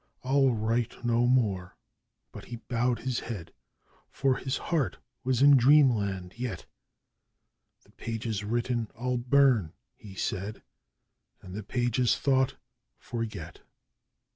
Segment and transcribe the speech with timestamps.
[0.23, 1.77] 'I'll write no more!'
[2.31, 3.53] But he bowed his head,
[4.09, 6.65] for his heart was in Dreamland yet
[7.83, 10.63] 'The pages written I'll burn,' he said,
[11.43, 12.55] 'and the pages thought
[12.97, 13.59] forget.